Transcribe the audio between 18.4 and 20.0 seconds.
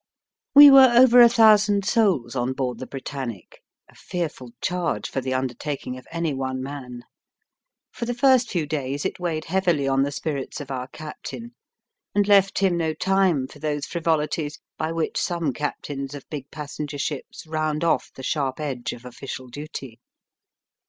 edge of official duty.